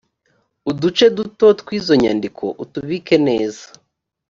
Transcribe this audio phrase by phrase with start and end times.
[0.69, 3.63] uduce duto twizo nyandiko utubike neza